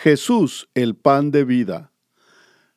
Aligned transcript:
Jesús, 0.00 0.70
el 0.74 0.94
pan 0.94 1.32
de 1.32 1.42
vida. 1.42 1.92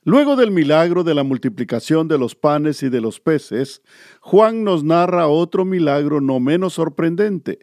Luego 0.03 0.35
del 0.35 0.49
milagro 0.49 1.03
de 1.03 1.13
la 1.13 1.21
multiplicación 1.21 2.07
de 2.07 2.17
los 2.17 2.33
panes 2.33 2.81
y 2.81 2.89
de 2.89 2.99
los 2.99 3.19
peces, 3.19 3.83
Juan 4.21 4.63
nos 4.63 4.83
narra 4.83 5.27
otro 5.27 5.63
milagro 5.63 6.19
no 6.19 6.39
menos 6.39 6.73
sorprendente. 6.73 7.59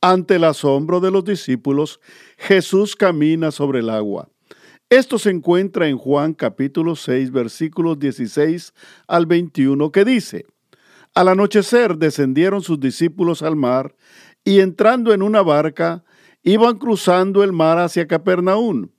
Ante 0.00 0.36
el 0.36 0.44
asombro 0.44 1.00
de 1.00 1.10
los 1.10 1.22
discípulos, 1.22 2.00
Jesús 2.38 2.96
camina 2.96 3.50
sobre 3.50 3.80
el 3.80 3.90
agua. 3.90 4.30
Esto 4.88 5.18
se 5.18 5.28
encuentra 5.28 5.86
en 5.86 5.98
Juan 5.98 6.32
capítulo 6.32 6.96
6 6.96 7.30
versículos 7.30 7.98
16 7.98 8.72
al 9.06 9.26
21 9.26 9.92
que 9.92 10.06
dice, 10.06 10.46
Al 11.14 11.28
anochecer 11.28 11.98
descendieron 11.98 12.62
sus 12.62 12.80
discípulos 12.80 13.42
al 13.42 13.54
mar 13.54 13.94
y 14.44 14.60
entrando 14.60 15.12
en 15.12 15.20
una 15.20 15.42
barca, 15.42 16.04
iban 16.42 16.78
cruzando 16.78 17.44
el 17.44 17.52
mar 17.52 17.76
hacia 17.78 18.06
Capernaum. 18.06 18.93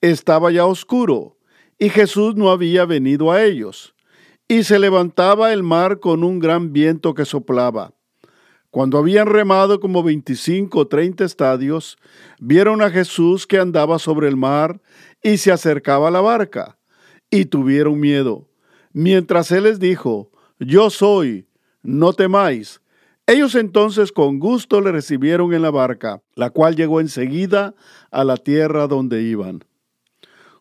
Estaba 0.00 0.50
ya 0.50 0.66
oscuro, 0.66 1.36
y 1.78 1.88
Jesús 1.88 2.36
no 2.36 2.50
había 2.50 2.84
venido 2.84 3.32
a 3.32 3.44
ellos. 3.44 3.94
Y 4.48 4.62
se 4.64 4.78
levantaba 4.78 5.52
el 5.52 5.62
mar 5.62 6.00
con 6.00 6.22
un 6.22 6.38
gran 6.38 6.72
viento 6.72 7.14
que 7.14 7.24
soplaba. 7.24 7.92
Cuando 8.70 8.98
habían 8.98 9.26
remado 9.26 9.80
como 9.80 10.02
veinticinco 10.02 10.80
o 10.80 10.86
treinta 10.86 11.24
estadios, 11.24 11.96
vieron 12.38 12.82
a 12.82 12.90
Jesús 12.90 13.46
que 13.46 13.58
andaba 13.58 13.98
sobre 13.98 14.28
el 14.28 14.36
mar 14.36 14.82
y 15.22 15.38
se 15.38 15.50
acercaba 15.50 16.08
a 16.08 16.10
la 16.10 16.20
barca, 16.20 16.78
y 17.30 17.46
tuvieron 17.46 17.98
miedo. 17.98 18.48
Mientras 18.92 19.50
él 19.50 19.64
les 19.64 19.80
dijo, 19.80 20.30
Yo 20.58 20.90
soy, 20.90 21.48
no 21.82 22.12
temáis. 22.12 22.82
Ellos 23.26 23.54
entonces 23.54 24.12
con 24.12 24.38
gusto 24.38 24.80
le 24.80 24.92
recibieron 24.92 25.52
en 25.52 25.62
la 25.62 25.70
barca, 25.70 26.22
la 26.34 26.50
cual 26.50 26.76
llegó 26.76 27.00
enseguida 27.00 27.74
a 28.10 28.24
la 28.24 28.36
tierra 28.36 28.86
donde 28.86 29.22
iban. 29.22 29.64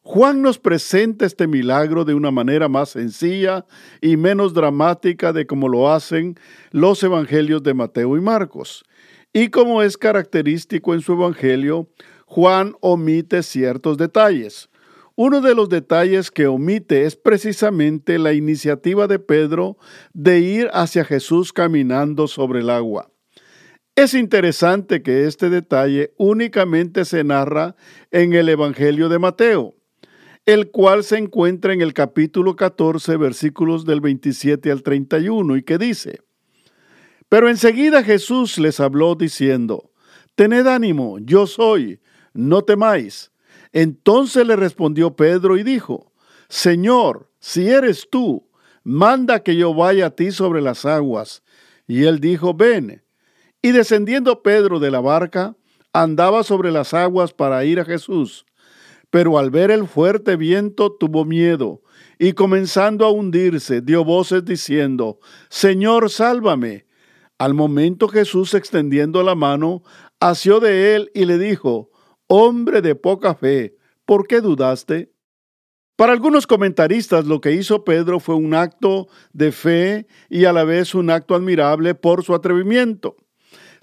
Juan 0.08 0.44
nos 0.44 0.60
presenta 0.60 1.26
este 1.26 1.48
milagro 1.48 2.06
de 2.06 2.14
una 2.14 2.30
manera 2.30 2.70
más 2.70 2.90
sencilla 2.90 3.66
y 4.02 4.18
menos 4.18 4.54
dramática 4.54 5.34
de 5.34 5.48
como 5.48 5.68
lo 5.68 5.92
hacen 5.92 6.36
los 6.70 7.02
evangelios 7.02 7.64
de 7.64 7.74
Mateo 7.74 8.16
y 8.16 8.22
Marcos. 8.22 8.86
Y 9.34 9.50
como 9.50 9.82
es 9.82 9.98
característico 9.98 10.94
en 10.94 11.02
su 11.02 11.14
evangelio, 11.14 11.90
Juan 12.28 12.76
omite 12.82 13.42
ciertos 13.42 13.98
detalles. 13.98 14.70
Uno 15.16 15.42
de 15.42 15.56
los 15.56 15.70
detalles 15.70 16.30
que 16.30 16.46
omite 16.46 17.06
es 17.06 17.16
precisamente 17.16 18.20
la 18.20 18.34
iniciativa 18.34 19.08
de 19.08 19.18
Pedro 19.18 19.76
de 20.14 20.40
ir 20.40 20.70
hacia 20.72 21.04
Jesús 21.04 21.52
caminando 21.52 22.28
sobre 22.28 22.60
el 22.60 22.70
agua. 22.70 23.10
Es 23.96 24.14
interesante 24.14 25.02
que 25.02 25.26
este 25.26 25.50
detalle 25.50 26.14
únicamente 26.18 27.06
se 27.06 27.24
narra 27.24 27.76
en 28.12 28.34
el 28.34 28.50
Evangelio 28.50 29.10
de 29.10 29.18
Mateo 29.18 29.74
el 30.46 30.70
cual 30.70 31.04
se 31.04 31.18
encuentra 31.18 31.74
en 31.74 31.82
el 31.82 31.94
capítulo 31.94 32.56
14, 32.56 33.18
versículos 33.18 33.84
del 33.86 34.00
27 34.00 34.72
al 34.72 34.84
31, 34.84 35.58
y 35.58 35.64
que 35.64 35.78
dice, 35.80 36.22
Pero 37.30 37.50
enseguida 37.50 38.04
Jesús 38.04 38.60
les 38.60 38.80
habló 38.80 39.16
diciendo, 39.16 39.92
Tened 40.36 40.68
ánimo, 40.68 41.18
yo 41.20 41.48
soy, 41.48 42.00
no 42.34 42.62
temáis. 42.62 43.32
Entonces 43.72 44.46
le 44.46 44.56
respondió 44.56 45.16
Pedro 45.16 45.58
y 45.58 45.64
dijo, 45.64 46.12
Señor, 46.48 47.32
si 47.40 47.68
eres 47.68 48.08
tú, 48.10 48.48
manda 48.84 49.42
que 49.42 49.56
yo 49.56 49.74
vaya 49.74 50.08
a 50.08 50.10
ti 50.12 50.32
sobre 50.32 50.62
las 50.62 50.86
aguas. 50.86 51.42
Y 51.88 52.04
él 52.04 52.20
dijo, 52.20 52.54
ven. 52.54 53.04
Y 53.62 53.72
descendiendo 53.72 54.44
Pedro 54.44 54.80
de 54.80 54.92
la 54.92 55.00
barca, 55.00 55.56
andaba 55.92 56.44
sobre 56.44 56.72
las 56.72 56.94
aguas 56.94 57.34
para 57.34 57.66
ir 57.66 57.80
a 57.80 57.86
Jesús 57.86 58.46
pero 59.16 59.38
al 59.38 59.50
ver 59.50 59.72
el 59.72 59.88
fuerte 59.88 60.36
viento 60.36 60.92
tuvo 60.92 61.24
miedo 61.24 61.82
y 62.20 62.34
comenzando 62.34 63.06
a 63.06 63.12
hundirse 63.12 63.80
dio 63.80 64.04
voces 64.04 64.44
diciendo, 64.44 65.20
Señor, 65.48 66.10
sálvame. 66.10 66.86
Al 67.38 67.54
momento 67.54 68.10
Jesús 68.10 68.54
extendiendo 68.54 69.24
la 69.24 69.34
mano, 69.34 69.84
asió 70.20 70.60
de 70.60 70.96
él 70.96 71.12
y 71.14 71.24
le 71.24 71.38
dijo, 71.38 71.92
Hombre 72.28 72.82
de 72.82 72.96
poca 72.96 73.36
fe, 73.36 73.78
¿por 74.04 74.28
qué 74.28 74.42
dudaste? 74.42 75.14
Para 75.96 76.12
algunos 76.12 76.46
comentaristas 76.46 77.26
lo 77.26 77.40
que 77.40 77.54
hizo 77.54 77.86
Pedro 77.86 78.20
fue 78.20 78.36
un 78.36 78.54
acto 78.54 79.08
de 79.32 79.54
fe 79.54 80.08
y 80.30 80.44
a 80.44 80.52
la 80.52 80.66
vez 80.66 80.94
un 80.94 81.10
acto 81.10 81.36
admirable 81.36 81.96
por 81.96 82.26
su 82.26 82.36
atrevimiento. 82.36 83.16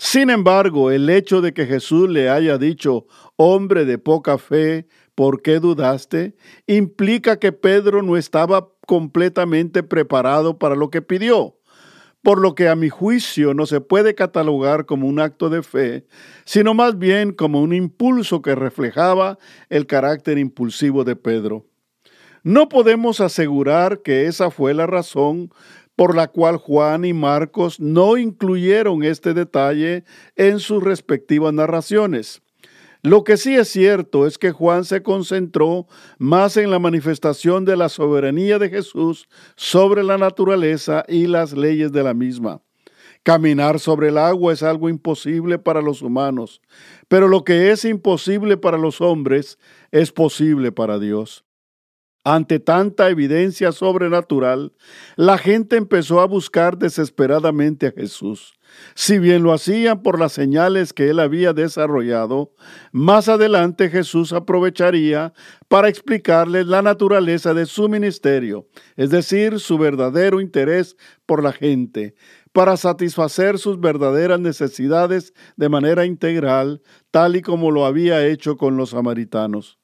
Sin 0.04 0.30
embargo, 0.30 0.90
el 0.90 1.08
hecho 1.08 1.40
de 1.40 1.54
que 1.54 1.64
Jesús 1.64 2.10
le 2.10 2.28
haya 2.28 2.58
dicho, 2.58 3.06
hombre 3.36 3.84
de 3.84 3.98
poca 3.98 4.36
fe, 4.36 4.88
¿por 5.22 5.40
qué 5.40 5.60
dudaste? 5.60 6.34
implica 6.66 7.38
que 7.38 7.52
Pedro 7.52 8.02
no 8.02 8.16
estaba 8.16 8.72
completamente 8.88 9.84
preparado 9.84 10.58
para 10.58 10.74
lo 10.74 10.90
que 10.90 11.00
pidió, 11.00 11.60
por 12.22 12.40
lo 12.40 12.56
que 12.56 12.66
a 12.66 12.74
mi 12.74 12.88
juicio 12.88 13.54
no 13.54 13.66
se 13.66 13.80
puede 13.80 14.16
catalogar 14.16 14.84
como 14.84 15.06
un 15.06 15.20
acto 15.20 15.48
de 15.48 15.62
fe, 15.62 16.08
sino 16.44 16.74
más 16.74 16.98
bien 16.98 17.32
como 17.32 17.62
un 17.62 17.72
impulso 17.72 18.42
que 18.42 18.56
reflejaba 18.56 19.38
el 19.68 19.86
carácter 19.86 20.38
impulsivo 20.38 21.04
de 21.04 21.14
Pedro. 21.14 21.68
No 22.42 22.68
podemos 22.68 23.20
asegurar 23.20 24.02
que 24.02 24.26
esa 24.26 24.50
fue 24.50 24.74
la 24.74 24.88
razón 24.88 25.52
por 25.94 26.16
la 26.16 26.26
cual 26.26 26.56
Juan 26.56 27.04
y 27.04 27.12
Marcos 27.12 27.78
no 27.78 28.16
incluyeron 28.16 29.04
este 29.04 29.34
detalle 29.34 30.02
en 30.34 30.58
sus 30.58 30.82
respectivas 30.82 31.54
narraciones. 31.54 32.41
Lo 33.04 33.24
que 33.24 33.36
sí 33.36 33.56
es 33.56 33.68
cierto 33.68 34.28
es 34.28 34.38
que 34.38 34.52
Juan 34.52 34.84
se 34.84 35.02
concentró 35.02 35.88
más 36.18 36.56
en 36.56 36.70
la 36.70 36.78
manifestación 36.78 37.64
de 37.64 37.76
la 37.76 37.88
soberanía 37.88 38.60
de 38.60 38.70
Jesús 38.70 39.26
sobre 39.56 40.04
la 40.04 40.18
naturaleza 40.18 41.04
y 41.08 41.26
las 41.26 41.52
leyes 41.52 41.90
de 41.90 42.04
la 42.04 42.14
misma. 42.14 42.62
Caminar 43.24 43.80
sobre 43.80 44.10
el 44.10 44.18
agua 44.18 44.52
es 44.52 44.62
algo 44.62 44.88
imposible 44.88 45.58
para 45.58 45.82
los 45.82 46.00
humanos, 46.00 46.60
pero 47.08 47.26
lo 47.26 47.42
que 47.42 47.72
es 47.72 47.84
imposible 47.84 48.56
para 48.56 48.78
los 48.78 49.00
hombres 49.00 49.58
es 49.90 50.12
posible 50.12 50.70
para 50.70 51.00
Dios. 51.00 51.44
Ante 52.24 52.60
tanta 52.60 53.10
evidencia 53.10 53.72
sobrenatural, 53.72 54.72
la 55.16 55.38
gente 55.38 55.76
empezó 55.76 56.20
a 56.20 56.26
buscar 56.26 56.78
desesperadamente 56.78 57.88
a 57.88 57.90
Jesús. 57.90 58.54
Si 58.94 59.18
bien 59.18 59.42
lo 59.42 59.52
hacían 59.52 60.02
por 60.02 60.20
las 60.20 60.32
señales 60.32 60.92
que 60.92 61.10
él 61.10 61.18
había 61.18 61.52
desarrollado, 61.52 62.54
más 62.92 63.28
adelante 63.28 63.90
Jesús 63.90 64.32
aprovecharía 64.32 65.32
para 65.66 65.88
explicarles 65.88 66.66
la 66.66 66.80
naturaleza 66.80 67.54
de 67.54 67.66
su 67.66 67.88
ministerio, 67.88 68.68
es 68.96 69.10
decir, 69.10 69.58
su 69.58 69.76
verdadero 69.76 70.40
interés 70.40 70.96
por 71.26 71.42
la 71.42 71.52
gente, 71.52 72.14
para 72.52 72.76
satisfacer 72.76 73.58
sus 73.58 73.80
verdaderas 73.80 74.38
necesidades 74.38 75.34
de 75.56 75.68
manera 75.68 76.06
integral, 76.06 76.82
tal 77.10 77.34
y 77.34 77.42
como 77.42 77.72
lo 77.72 77.84
había 77.84 78.24
hecho 78.26 78.56
con 78.56 78.76
los 78.76 78.90
samaritanos. 78.90 79.81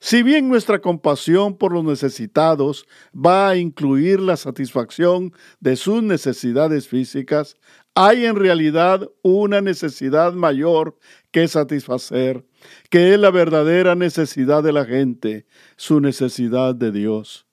Si 0.00 0.22
bien 0.22 0.48
nuestra 0.48 0.80
compasión 0.80 1.58
por 1.58 1.72
los 1.72 1.82
necesitados 1.82 2.86
va 3.12 3.48
a 3.48 3.56
incluir 3.56 4.20
la 4.20 4.36
satisfacción 4.36 5.32
de 5.58 5.74
sus 5.74 6.04
necesidades 6.04 6.86
físicas, 6.86 7.56
hay 7.96 8.26
en 8.26 8.36
realidad 8.36 9.10
una 9.22 9.60
necesidad 9.60 10.34
mayor 10.34 10.96
que 11.32 11.48
satisfacer, 11.48 12.46
que 12.90 13.12
es 13.12 13.18
la 13.18 13.32
verdadera 13.32 13.96
necesidad 13.96 14.62
de 14.62 14.72
la 14.72 14.84
gente, 14.84 15.46
su 15.76 16.00
necesidad 16.00 16.76
de 16.76 16.92
Dios. 16.92 17.46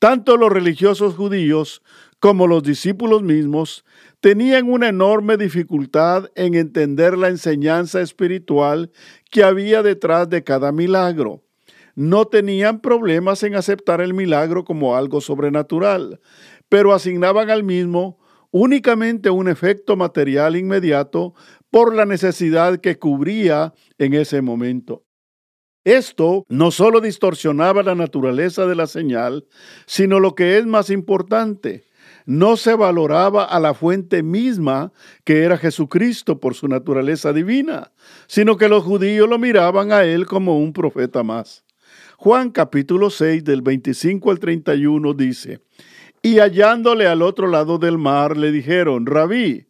Tanto 0.00 0.36
los 0.36 0.50
religiosos 0.50 1.14
judíos 1.14 1.82
como 2.18 2.48
los 2.48 2.64
discípulos 2.64 3.22
mismos 3.22 3.84
tenían 4.18 4.68
una 4.68 4.88
enorme 4.88 5.36
dificultad 5.36 6.30
en 6.34 6.54
entender 6.54 7.16
la 7.16 7.28
enseñanza 7.28 8.00
espiritual 8.00 8.90
que 9.30 9.44
había 9.44 9.84
detrás 9.84 10.28
de 10.28 10.42
cada 10.42 10.72
milagro 10.72 11.44
no 11.94 12.26
tenían 12.26 12.80
problemas 12.80 13.42
en 13.42 13.54
aceptar 13.54 14.00
el 14.00 14.14
milagro 14.14 14.64
como 14.64 14.96
algo 14.96 15.20
sobrenatural, 15.20 16.20
pero 16.68 16.92
asignaban 16.92 17.50
al 17.50 17.64
mismo 17.64 18.18
únicamente 18.50 19.30
un 19.30 19.48
efecto 19.48 19.96
material 19.96 20.56
inmediato 20.56 21.34
por 21.70 21.94
la 21.94 22.04
necesidad 22.04 22.80
que 22.80 22.98
cubría 22.98 23.74
en 23.98 24.14
ese 24.14 24.42
momento. 24.42 25.04
Esto 25.84 26.44
no 26.48 26.70
solo 26.70 27.00
distorsionaba 27.00 27.82
la 27.82 27.94
naturaleza 27.94 28.66
de 28.66 28.74
la 28.74 28.86
señal, 28.86 29.46
sino 29.86 30.20
lo 30.20 30.34
que 30.34 30.58
es 30.58 30.66
más 30.66 30.90
importante, 30.90 31.84
no 32.26 32.56
se 32.56 32.74
valoraba 32.74 33.44
a 33.44 33.58
la 33.60 33.74
fuente 33.74 34.22
misma 34.22 34.92
que 35.24 35.42
era 35.42 35.56
Jesucristo 35.56 36.38
por 36.38 36.54
su 36.54 36.68
naturaleza 36.68 37.32
divina, 37.32 37.92
sino 38.26 38.56
que 38.56 38.68
los 38.68 38.84
judíos 38.84 39.28
lo 39.28 39.38
miraban 39.38 39.90
a 39.90 40.04
él 40.04 40.26
como 40.26 40.58
un 40.58 40.72
profeta 40.72 41.22
más. 41.22 41.64
Juan 42.22 42.50
capítulo 42.50 43.08
6 43.08 43.44
del 43.44 43.62
25 43.62 44.30
al 44.30 44.38
31 44.38 45.14
dice, 45.14 45.62
y 46.20 46.38
hallándole 46.38 47.06
al 47.06 47.22
otro 47.22 47.46
lado 47.46 47.78
del 47.78 47.96
mar 47.96 48.36
le 48.36 48.52
dijeron, 48.52 49.06
Rabí, 49.06 49.68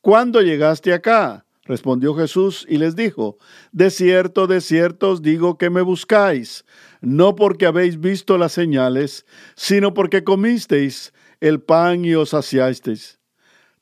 ¿cuándo 0.00 0.42
llegaste 0.42 0.94
acá? 0.94 1.46
Respondió 1.64 2.12
Jesús 2.16 2.66
y 2.68 2.78
les 2.78 2.96
dijo, 2.96 3.38
De 3.70 3.88
cierto, 3.92 4.48
de 4.48 4.60
cierto 4.60 5.10
os 5.10 5.22
digo 5.22 5.58
que 5.58 5.70
me 5.70 5.80
buscáis, 5.80 6.64
no 7.00 7.36
porque 7.36 7.66
habéis 7.66 8.00
visto 8.00 8.36
las 8.36 8.50
señales, 8.50 9.24
sino 9.54 9.94
porque 9.94 10.24
comisteis 10.24 11.14
el 11.38 11.60
pan 11.60 12.04
y 12.04 12.16
os 12.16 12.30
saciasteis. 12.30 13.20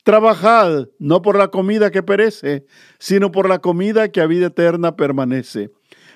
Trabajad 0.03 0.89
no 0.99 1.23
por 1.23 1.39
la 1.39 1.47
comida 1.47 1.89
que 1.89 2.03
perece, 2.03 2.67
sino 2.99 3.31
por 3.31 3.49
la 3.49 3.57
comida 3.57 4.09
que 4.09 4.21
a 4.21 4.27
vida 4.27 4.45
eterna 4.45 4.95
permanece, 4.95 5.71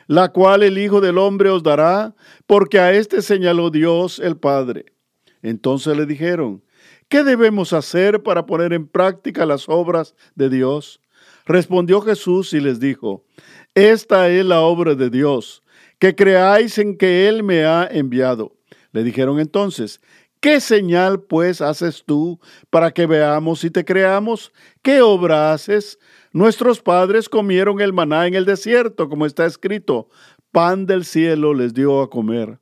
la 0.08 0.30
cual 0.30 0.64
el 0.64 0.78
Hijo 0.78 1.02
del 1.02 1.18
Hombre 1.18 1.50
os 1.50 1.64
dará, 1.64 2.16
porque 2.46 2.80
a 2.80 2.94
éste 2.94 3.22
señaló 3.22 3.70
Dios 3.70 4.20
el 4.20 4.38
Padre. 4.38 4.86
Entonces 5.42 5.96
le 5.98 6.06
dijeron, 6.06 6.64
¿qué 7.10 7.24
debemos 7.24 7.74
hacer 7.74 8.24
para 8.24 8.46
poner 8.46 8.74
en 8.74 8.88
práctica 8.88 9.46
las 9.46 9.70
obras 9.70 10.16
de 10.36 10.50
Dios? 10.50 11.02
Respondió 11.46 12.02
Jesús 12.02 12.54
y 12.54 12.60
les 12.60 12.80
dijo, 12.80 13.24
Esta 13.76 14.30
es 14.30 14.46
la 14.46 14.62
obra 14.62 14.96
de 14.96 15.10
Dios, 15.10 15.64
que 16.00 16.16
creáis 16.16 16.78
en 16.80 16.98
que 16.98 17.28
Él 17.28 17.44
me 17.44 17.66
ha 17.66 17.88
enviado. 17.90 18.56
Le 18.92 19.04
dijeron 19.04 19.40
entonces, 19.40 20.02
¿qué 20.40 20.60
señal 20.60 21.22
pues 21.22 21.62
haces 21.62 22.04
tú 22.06 22.40
para 22.70 22.92
que 22.92 23.06
veamos 23.06 23.64
y 23.64 23.70
te 23.70 23.86
creamos? 23.86 24.52
¿Qué 24.82 25.02
obra 25.02 25.54
haces? 25.54 26.00
Nuestros 26.36 26.82
padres 26.82 27.30
comieron 27.30 27.80
el 27.80 27.94
maná 27.94 28.28
en 28.28 28.34
el 28.34 28.44
desierto, 28.44 29.08
como 29.08 29.26
está 29.26 29.46
escrito, 29.46 30.10
pan 30.52 30.86
del 30.86 31.06
cielo 31.06 31.54
les 31.54 31.74
dio 31.74 32.02
a 32.02 32.10
comer. 32.10 32.60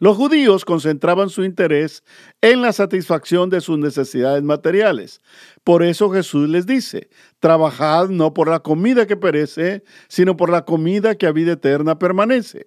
Los 0.00 0.16
judíos 0.16 0.64
concentraban 0.64 1.28
su 1.28 1.42
interés 1.42 2.04
en 2.40 2.62
la 2.62 2.72
satisfacción 2.72 3.50
de 3.50 3.60
sus 3.60 3.78
necesidades 3.78 4.44
materiales. 4.44 5.20
Por 5.64 5.82
eso 5.82 6.08
Jesús 6.10 6.48
les 6.48 6.66
dice, 6.66 7.10
trabajad 7.40 8.08
no 8.08 8.32
por 8.32 8.48
la 8.48 8.60
comida 8.60 9.08
que 9.08 9.16
perece, 9.16 9.82
sino 10.06 10.36
por 10.36 10.50
la 10.50 10.64
comida 10.64 11.16
que 11.16 11.26
a 11.26 11.32
vida 11.32 11.52
eterna 11.52 11.98
permanece. 11.98 12.64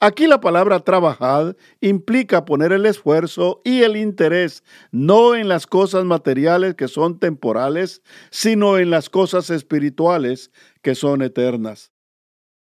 Aquí 0.00 0.26
la 0.26 0.40
palabra 0.40 0.80
trabajad 0.80 1.54
implica 1.80 2.44
poner 2.44 2.72
el 2.72 2.84
esfuerzo 2.86 3.60
y 3.64 3.82
el 3.82 3.96
interés 3.96 4.64
no 4.90 5.36
en 5.36 5.46
las 5.46 5.68
cosas 5.68 6.04
materiales 6.04 6.74
que 6.74 6.88
son 6.88 7.20
temporales, 7.20 8.02
sino 8.30 8.76
en 8.78 8.90
las 8.90 9.08
cosas 9.08 9.50
espirituales 9.50 10.50
que 10.82 10.96
son 10.96 11.22
eternas. 11.22 11.91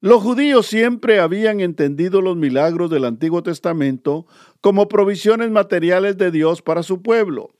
Los 0.01 0.21
judíos 0.21 0.67
siempre 0.67 1.19
habían 1.19 1.61
entendido 1.61 2.21
los 2.21 2.35
milagros 2.35 2.89
del 2.89 3.05
Antiguo 3.05 3.43
Testamento 3.43 4.27
como 4.61 4.87
provisiones 4.87 5.49
materiales 5.51 6.17
de 6.17 6.31
Dios 6.31 6.61
para 6.61 6.83
su 6.83 7.01
pueblo. 7.01 7.51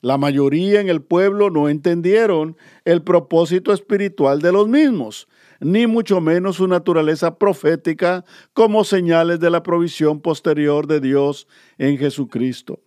La 0.00 0.16
mayoría 0.16 0.80
en 0.80 0.88
el 0.88 1.02
pueblo 1.02 1.50
no 1.50 1.68
entendieron 1.68 2.56
el 2.84 3.02
propósito 3.02 3.72
espiritual 3.72 4.40
de 4.40 4.52
los 4.52 4.68
mismos, 4.68 5.28
ni 5.60 5.86
mucho 5.86 6.20
menos 6.20 6.56
su 6.56 6.68
naturaleza 6.68 7.36
profética 7.36 8.24
como 8.52 8.84
señales 8.84 9.40
de 9.40 9.50
la 9.50 9.62
provisión 9.62 10.20
posterior 10.20 10.86
de 10.86 11.00
Dios 11.00 11.48
en 11.78 11.98
Jesucristo. 11.98 12.80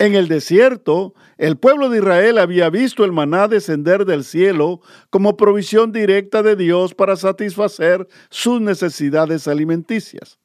En 0.00 0.14
el 0.14 0.28
desierto, 0.28 1.14
el 1.38 1.56
pueblo 1.56 1.88
de 1.88 1.98
Israel 1.98 2.38
había 2.38 2.70
visto 2.70 3.04
el 3.04 3.10
maná 3.10 3.48
descender 3.48 4.04
del 4.04 4.22
cielo 4.22 4.80
como 5.10 5.36
provisión 5.36 5.90
directa 5.90 6.44
de 6.44 6.54
Dios 6.54 6.94
para 6.94 7.16
satisfacer 7.16 8.06
sus 8.30 8.60
necesidades 8.60 9.48
alimenticias. 9.48 10.38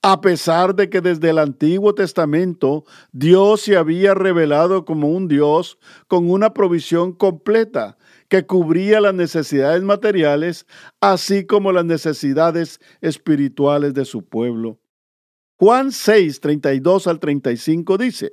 A 0.00 0.20
pesar 0.20 0.76
de 0.76 0.90
que 0.90 1.00
desde 1.00 1.30
el 1.30 1.38
Antiguo 1.38 1.92
Testamento 1.94 2.84
Dios 3.10 3.62
se 3.62 3.76
había 3.76 4.14
revelado 4.14 4.84
como 4.84 5.08
un 5.08 5.26
Dios 5.26 5.76
con 6.06 6.30
una 6.30 6.54
provisión 6.54 7.12
completa 7.14 7.96
que 8.28 8.46
cubría 8.46 9.00
las 9.00 9.14
necesidades 9.14 9.82
materiales, 9.82 10.66
así 11.00 11.46
como 11.46 11.72
las 11.72 11.84
necesidades 11.84 12.80
espirituales 13.00 13.92
de 13.92 14.04
su 14.04 14.24
pueblo. 14.24 14.78
Juan 15.56 15.90
6, 15.90 16.40
32 16.40 17.06
al 17.08 17.18
35 17.18 17.98
dice, 17.98 18.32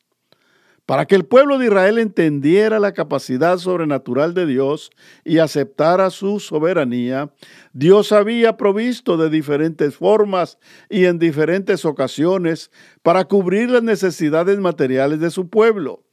Para 0.91 1.05
que 1.05 1.15
el 1.15 1.23
pueblo 1.23 1.57
de 1.57 1.67
Israel 1.67 1.99
entendiera 1.99 2.77
la 2.77 2.91
capacidad 2.91 3.57
sobrenatural 3.59 4.33
de 4.33 4.45
Dios 4.45 4.91
y 5.23 5.37
aceptara 5.37 6.09
su 6.09 6.41
soberanía, 6.41 7.31
Dios 7.71 8.11
había 8.11 8.57
provisto 8.57 9.15
de 9.15 9.29
diferentes 9.29 9.95
formas 9.95 10.57
y 10.89 11.05
en 11.05 11.17
diferentes 11.17 11.85
ocasiones 11.85 12.71
para 13.03 13.23
cubrir 13.23 13.69
las 13.69 13.83
necesidades 13.83 14.59
materiales 14.59 15.21
de 15.21 15.31
su 15.31 15.47
pueblo. 15.47 16.03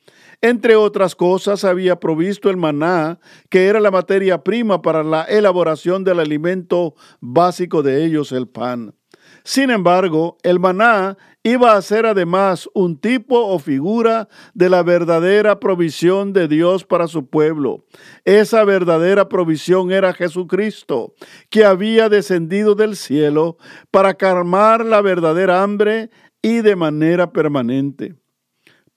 Entre 0.42 0.76
otras 0.76 1.16
cosas, 1.16 1.64
había 1.64 1.98
provisto 1.98 2.48
el 2.48 2.56
maná, 2.56 3.18
que 3.48 3.66
era 3.66 3.80
la 3.80 3.90
materia 3.90 4.44
prima 4.44 4.80
para 4.80 5.02
la 5.02 5.24
elaboración 5.24 6.04
del 6.04 6.20
alimento 6.20 6.94
básico 7.18 7.82
de 7.82 8.04
ellos, 8.04 8.30
el 8.30 8.46
pan. 8.46 8.94
Sin 9.48 9.70
embargo, 9.70 10.36
el 10.42 10.60
maná 10.60 11.16
iba 11.42 11.72
a 11.72 11.80
ser 11.80 12.04
además 12.04 12.68
un 12.74 13.00
tipo 13.00 13.46
o 13.46 13.58
figura 13.58 14.28
de 14.52 14.68
la 14.68 14.82
verdadera 14.82 15.58
provisión 15.58 16.34
de 16.34 16.48
Dios 16.48 16.84
para 16.84 17.08
su 17.08 17.30
pueblo. 17.30 17.86
Esa 18.26 18.62
verdadera 18.64 19.30
provisión 19.30 19.90
era 19.90 20.12
Jesucristo, 20.12 21.14
que 21.48 21.64
había 21.64 22.10
descendido 22.10 22.74
del 22.74 22.94
cielo 22.94 23.56
para 23.90 24.12
calmar 24.12 24.84
la 24.84 25.00
verdadera 25.00 25.62
hambre 25.62 26.10
y 26.42 26.60
de 26.60 26.76
manera 26.76 27.32
permanente. 27.32 28.16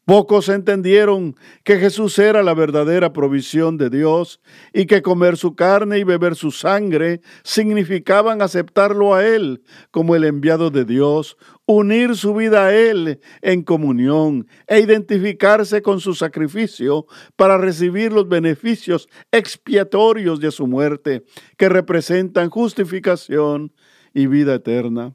Pocos 0.06 0.50
entendieron 0.50 1.36
que 1.64 1.78
Jesús 1.78 2.18
era 2.18 2.42
la 2.42 2.56
verdadera 2.56 3.14
provisión 3.14 3.78
de 3.78 3.92
Dios 3.92 4.42
y 4.74 4.88
que 4.88 5.04
comer 5.04 5.38
su 5.38 5.56
carne 5.56 6.00
y 6.00 6.04
beber 6.04 6.36
su 6.36 6.50
sangre 6.50 7.22
significaban 7.44 8.42
aceptarlo 8.42 9.14
a 9.14 9.26
Él 9.26 9.62
como 9.92 10.16
el 10.16 10.24
enviado 10.24 10.72
de 10.72 10.86
Dios, 10.86 11.38
unir 11.68 12.16
su 12.16 12.34
vida 12.34 12.66
a 12.66 12.76
Él 12.76 13.20
en 13.44 13.62
comunión 13.62 14.48
e 14.66 14.80
identificarse 14.80 15.84
con 15.84 16.00
su 16.00 16.16
sacrificio 16.16 17.06
para 17.36 17.60
recibir 17.60 18.12
los 18.12 18.28
beneficios 18.28 19.08
expiatorios 19.32 20.40
de 20.40 20.50
su 20.50 20.66
muerte, 20.66 21.26
que 21.58 21.70
representan 21.70 22.50
justificación 22.50 23.72
y 24.16 24.26
vida 24.26 24.56
eterna. 24.56 25.14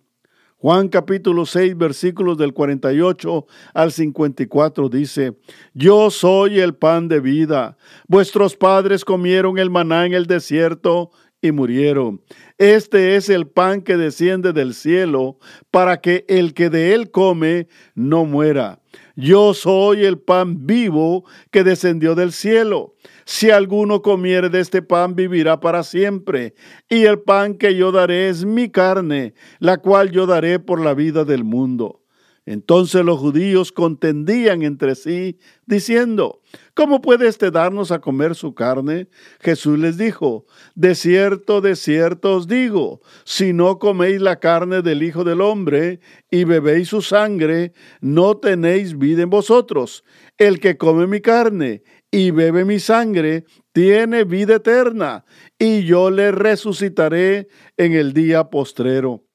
Juan 0.58 0.88
capítulo 0.88 1.44
6 1.44 1.76
versículos 1.76 2.38
del 2.38 2.54
48 2.54 3.46
al 3.74 3.92
54 3.92 4.88
dice, 4.88 5.36
Yo 5.74 6.10
soy 6.10 6.60
el 6.60 6.74
pan 6.74 7.08
de 7.08 7.20
vida. 7.20 7.76
Vuestros 8.08 8.56
padres 8.56 9.04
comieron 9.04 9.58
el 9.58 9.68
maná 9.68 10.06
en 10.06 10.14
el 10.14 10.24
desierto 10.24 11.10
y 11.42 11.52
murieron. 11.52 12.22
Este 12.56 13.16
es 13.16 13.28
el 13.28 13.46
pan 13.46 13.82
que 13.82 13.98
desciende 13.98 14.54
del 14.54 14.72
cielo, 14.72 15.38
para 15.70 16.00
que 16.00 16.24
el 16.26 16.54
que 16.54 16.70
de 16.70 16.94
él 16.94 17.10
come 17.10 17.68
no 17.94 18.24
muera. 18.24 18.80
Yo 19.18 19.54
soy 19.54 20.04
el 20.04 20.18
pan 20.18 20.66
vivo 20.66 21.24
que 21.50 21.64
descendió 21.64 22.14
del 22.14 22.32
cielo. 22.32 22.94
Si 23.24 23.50
alguno 23.50 24.02
comiere 24.02 24.50
de 24.50 24.60
este 24.60 24.82
pan, 24.82 25.16
vivirá 25.16 25.58
para 25.58 25.82
siempre. 25.84 26.54
Y 26.90 27.04
el 27.06 27.20
pan 27.20 27.54
que 27.54 27.74
yo 27.74 27.92
daré 27.92 28.28
es 28.28 28.44
mi 28.44 28.68
carne, 28.68 29.32
la 29.58 29.78
cual 29.78 30.10
yo 30.10 30.26
daré 30.26 30.58
por 30.58 30.82
la 30.82 30.92
vida 30.92 31.24
del 31.24 31.44
mundo. 31.44 32.02
Entonces 32.44 33.04
los 33.06 33.18
judíos 33.18 33.72
contendían 33.72 34.62
entre 34.62 34.94
sí, 34.94 35.38
diciendo, 35.64 36.42
¿cómo 36.76 37.00
puede 37.00 37.26
éste 37.26 37.50
darnos 37.50 37.90
a 37.90 38.00
comer 38.00 38.36
su 38.36 38.54
carne? 38.54 39.08
Jesús 39.40 39.78
les 39.78 39.96
dijo, 39.96 40.46
de 40.76 40.94
cierto, 40.94 41.60
de 41.60 41.74
cierto 41.74 42.36
os 42.36 42.46
digo, 42.46 43.00
si 43.24 43.52
no 43.52 43.80
coméis 43.80 44.20
la 44.20 44.38
carne 44.38 44.82
del 44.82 45.02
Hijo 45.02 45.24
del 45.24 45.40
Hombre 45.40 45.98
y 46.30 46.44
bebéis 46.44 46.90
su 46.90 47.02
sangre, 47.02 47.72
no 48.00 48.36
tenéis 48.36 48.96
vida 48.96 49.22
en 49.22 49.30
vosotros. 49.30 50.04
El 50.38 50.60
que 50.60 50.76
come 50.76 51.08
mi 51.08 51.20
carne 51.20 51.82
y 52.10 52.30
bebe 52.30 52.64
mi 52.64 52.78
sangre, 52.78 53.44
tiene 53.72 54.24
vida 54.24 54.54
eterna, 54.54 55.24
y 55.58 55.84
yo 55.84 56.10
le 56.10 56.32
resucitaré 56.32 57.48
en 57.76 57.92
el 57.92 58.12
día 58.12 58.44
postrero. 58.44 59.25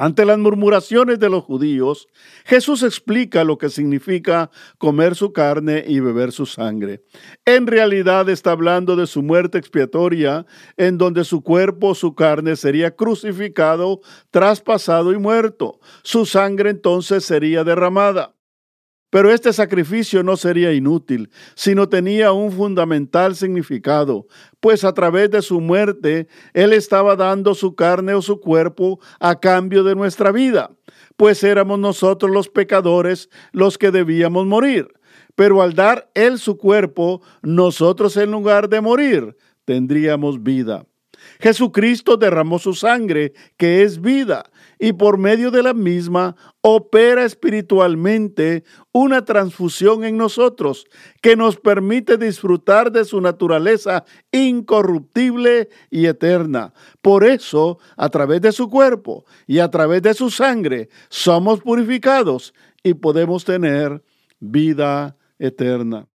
Ante 0.00 0.24
las 0.24 0.38
murmuraciones 0.38 1.18
de 1.18 1.28
los 1.28 1.44
judíos, 1.44 2.08
Jesús 2.46 2.82
explica 2.82 3.44
lo 3.44 3.58
que 3.58 3.68
significa 3.68 4.50
comer 4.78 5.14
su 5.14 5.34
carne 5.34 5.84
y 5.86 6.00
beber 6.00 6.32
su 6.32 6.46
sangre. 6.46 7.04
En 7.44 7.66
realidad 7.66 8.26
está 8.30 8.52
hablando 8.52 8.96
de 8.96 9.06
su 9.06 9.22
muerte 9.22 9.58
expiatoria, 9.58 10.46
en 10.78 10.96
donde 10.96 11.22
su 11.24 11.42
cuerpo, 11.42 11.94
su 11.94 12.14
carne 12.14 12.56
sería 12.56 12.96
crucificado, 12.96 14.00
traspasado 14.30 15.12
y 15.12 15.18
muerto. 15.18 15.80
Su 16.02 16.24
sangre 16.24 16.70
entonces 16.70 17.22
sería 17.22 17.62
derramada. 17.62 18.39
Pero 19.10 19.32
este 19.32 19.52
sacrificio 19.52 20.22
no 20.22 20.36
sería 20.36 20.72
inútil, 20.72 21.30
sino 21.54 21.88
tenía 21.88 22.30
un 22.32 22.52
fundamental 22.52 23.34
significado, 23.34 24.26
pues 24.60 24.84
a 24.84 24.94
través 24.94 25.30
de 25.30 25.42
su 25.42 25.60
muerte 25.60 26.28
Él 26.54 26.72
estaba 26.72 27.16
dando 27.16 27.54
su 27.54 27.74
carne 27.74 28.14
o 28.14 28.22
su 28.22 28.40
cuerpo 28.40 29.00
a 29.18 29.40
cambio 29.40 29.82
de 29.82 29.96
nuestra 29.96 30.30
vida, 30.30 30.70
pues 31.16 31.42
éramos 31.42 31.80
nosotros 31.80 32.30
los 32.30 32.48
pecadores 32.48 33.28
los 33.52 33.78
que 33.78 33.90
debíamos 33.90 34.46
morir. 34.46 34.88
Pero 35.34 35.60
al 35.60 35.74
dar 35.74 36.10
Él 36.14 36.38
su 36.38 36.56
cuerpo, 36.56 37.20
nosotros 37.42 38.16
en 38.16 38.30
lugar 38.30 38.68
de 38.68 38.80
morir, 38.80 39.36
tendríamos 39.64 40.42
vida. 40.42 40.84
Jesucristo 41.40 42.16
derramó 42.16 42.58
su 42.58 42.74
sangre, 42.74 43.32
que 43.56 43.82
es 43.82 44.00
vida, 44.00 44.50
y 44.80 44.94
por 44.94 45.18
medio 45.18 45.50
de 45.50 45.62
la 45.62 45.74
misma 45.74 46.34
opera 46.62 47.24
espiritualmente 47.24 48.64
una 48.92 49.26
transfusión 49.26 50.04
en 50.04 50.16
nosotros 50.16 50.86
que 51.20 51.36
nos 51.36 51.56
permite 51.56 52.16
disfrutar 52.16 52.90
de 52.90 53.04
su 53.04 53.20
naturaleza 53.20 54.04
incorruptible 54.32 55.68
y 55.90 56.06
eterna. 56.06 56.72
Por 57.02 57.24
eso, 57.24 57.78
a 57.96 58.08
través 58.08 58.40
de 58.40 58.52
su 58.52 58.70
cuerpo 58.70 59.26
y 59.46 59.58
a 59.58 59.68
través 59.68 60.00
de 60.00 60.14
su 60.14 60.30
sangre, 60.30 60.88
somos 61.10 61.60
purificados 61.60 62.54
y 62.82 62.94
podemos 62.94 63.44
tener 63.44 64.02
vida 64.40 65.18
eterna. 65.38 66.08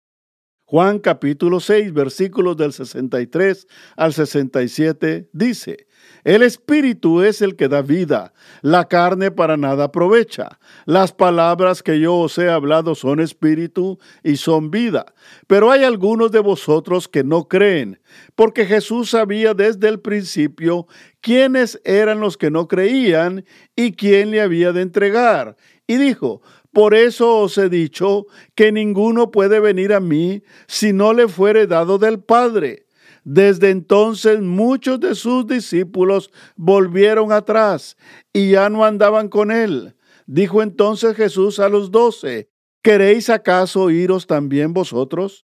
Juan 0.68 0.98
capítulo 0.98 1.60
6 1.60 1.94
versículos 1.94 2.58
del 2.58 2.74
63 2.74 3.68
al 3.96 4.14
67 4.14 5.30
dice, 5.32 5.85
el 6.26 6.42
espíritu 6.42 7.22
es 7.22 7.44
el 7.44 7.56
que 7.56 7.68
da 7.68 7.84
vida, 7.84 8.34
la 8.64 8.88
carne 8.88 9.30
para 9.30 9.58
nada 9.58 9.86
aprovecha. 9.86 10.60
Las 10.86 11.14
palabras 11.14 11.84
que 11.84 12.00
yo 12.00 12.16
os 12.16 12.40
he 12.40 12.50
hablado 12.50 12.96
son 12.96 13.20
espíritu 13.20 14.00
y 14.24 14.38
son 14.38 14.72
vida. 14.72 15.06
Pero 15.46 15.70
hay 15.70 15.84
algunos 15.84 16.32
de 16.32 16.40
vosotros 16.40 17.08
que 17.08 17.24
no 17.24 17.48
creen, 17.48 18.00
porque 18.34 18.66
Jesús 18.66 19.12
sabía 19.12 19.54
desde 19.54 19.88
el 19.88 20.00
principio 20.00 20.88
quiénes 21.22 21.80
eran 21.86 22.20
los 22.20 22.38
que 22.38 22.50
no 22.50 22.68
creían 22.68 23.46
y 23.76 23.92
quién 23.92 24.32
le 24.32 24.42
había 24.42 24.74
de 24.74 24.82
entregar. 24.82 25.56
Y 25.86 25.98
dijo, 25.98 26.42
por 26.74 26.96
eso 26.96 27.38
os 27.38 27.56
he 27.60 27.70
dicho 27.70 28.26
que 28.56 28.72
ninguno 28.72 29.30
puede 29.30 29.60
venir 29.60 29.94
a 29.94 30.00
mí 30.00 30.42
si 30.66 30.92
no 30.92 31.14
le 31.14 31.28
fuere 31.28 31.68
dado 31.68 32.00
del 32.00 32.20
Padre. 32.20 32.85
Desde 33.26 33.72
entonces 33.72 34.40
muchos 34.40 35.00
de 35.00 35.16
sus 35.16 35.48
discípulos 35.48 36.32
volvieron 36.56 37.32
atrás 37.32 37.98
y 38.32 38.52
ya 38.52 38.70
no 38.70 38.86
andaban 38.86 39.30
con 39.30 39.50
él. 39.52 39.96
Dijo 40.28 40.62
entonces 40.62 41.16
Jesús 41.16 41.60
a 41.60 41.68
los 41.68 41.90
doce, 41.90 42.52
¿queréis 42.84 43.32
acaso 43.32 43.90
iros 43.90 44.28
también 44.28 44.74
vosotros? 44.74 45.48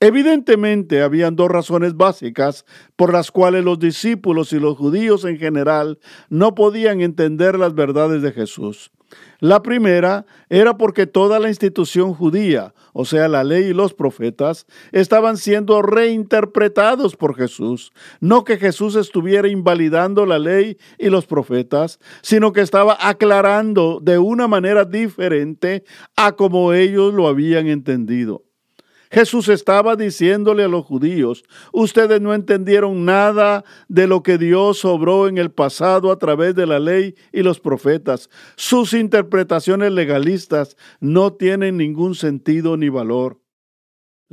Evidentemente 0.00 1.02
habían 1.02 1.36
dos 1.36 1.50
razones 1.50 1.94
básicas 1.94 2.64
por 2.96 3.12
las 3.12 3.30
cuales 3.30 3.64
los 3.64 3.78
discípulos 3.78 4.54
y 4.54 4.58
los 4.58 4.76
judíos 4.78 5.26
en 5.26 5.38
general 5.38 5.98
no 6.30 6.54
podían 6.54 7.02
entender 7.02 7.58
las 7.58 7.74
verdades 7.74 8.22
de 8.22 8.32
Jesús. 8.32 8.90
La 9.40 9.62
primera 9.62 10.26
era 10.48 10.76
porque 10.76 11.06
toda 11.06 11.38
la 11.38 11.48
institución 11.48 12.14
judía, 12.14 12.74
o 12.92 13.04
sea, 13.04 13.28
la 13.28 13.44
ley 13.44 13.64
y 13.64 13.74
los 13.74 13.94
profetas, 13.94 14.66
estaban 14.92 15.36
siendo 15.36 15.82
reinterpretados 15.82 17.16
por 17.16 17.36
Jesús. 17.36 17.92
No 18.20 18.44
que 18.44 18.56
Jesús 18.56 18.96
estuviera 18.96 19.48
invalidando 19.48 20.26
la 20.26 20.38
ley 20.38 20.78
y 20.98 21.10
los 21.10 21.26
profetas, 21.26 21.98
sino 22.22 22.52
que 22.52 22.60
estaba 22.60 22.96
aclarando 23.00 24.00
de 24.00 24.18
una 24.18 24.48
manera 24.48 24.84
diferente 24.84 25.84
a 26.16 26.32
como 26.32 26.72
ellos 26.72 27.12
lo 27.12 27.28
habían 27.28 27.66
entendido. 27.66 28.42
Jesús 29.14 29.48
estaba 29.48 29.94
diciéndole 29.94 30.64
a 30.64 30.68
los 30.68 30.84
judíos, 30.84 31.44
ustedes 31.72 32.20
no 32.20 32.34
entendieron 32.34 33.04
nada 33.04 33.62
de 33.86 34.08
lo 34.08 34.24
que 34.24 34.38
Dios 34.38 34.84
obró 34.84 35.28
en 35.28 35.38
el 35.38 35.52
pasado 35.52 36.10
a 36.10 36.18
través 36.18 36.56
de 36.56 36.66
la 36.66 36.80
ley 36.80 37.14
y 37.32 37.44
los 37.44 37.60
profetas. 37.60 38.28
Sus 38.56 38.92
interpretaciones 38.92 39.92
legalistas 39.92 40.76
no 40.98 41.32
tienen 41.32 41.76
ningún 41.76 42.16
sentido 42.16 42.76
ni 42.76 42.88
valor. 42.88 43.43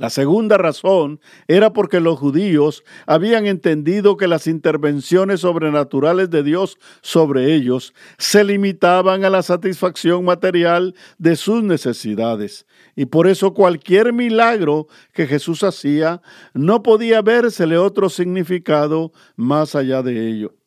La 0.01 0.09
segunda 0.09 0.57
razón 0.57 1.19
era 1.47 1.73
porque 1.73 1.99
los 1.99 2.17
judíos 2.17 2.83
habían 3.05 3.45
entendido 3.45 4.17
que 4.17 4.27
las 4.27 4.47
intervenciones 4.47 5.41
sobrenaturales 5.41 6.31
de 6.31 6.41
Dios 6.41 6.79
sobre 7.03 7.53
ellos 7.53 7.93
se 8.17 8.43
limitaban 8.43 9.25
a 9.25 9.29
la 9.29 9.43
satisfacción 9.43 10.25
material 10.25 10.95
de 11.19 11.35
sus 11.35 11.63
necesidades. 11.63 12.65
Y 12.95 13.05
por 13.05 13.27
eso 13.27 13.53
cualquier 13.53 14.11
milagro 14.11 14.87
que 15.13 15.27
Jesús 15.27 15.61
hacía 15.61 16.23
no 16.55 16.81
podía 16.81 17.21
vérsele 17.21 17.77
otro 17.77 18.09
significado 18.09 19.11
más 19.35 19.75
allá 19.75 20.01
de 20.01 20.29
ello. 20.29 20.60